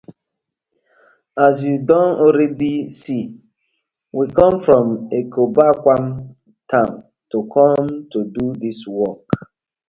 As 1.45 1.55
yu 1.63 1.75
don 1.89 2.09
already 2.25 2.73
see, 2.99 3.23
we 4.17 4.25
com 4.37 4.53
from 4.65 4.85
Ekoboakwan 5.19 6.03
town 6.71 6.93
to 7.31 7.39
com 7.53 7.79
to 8.11 8.19
do 8.35 8.45
dis 8.61 8.79
work. 8.97 9.27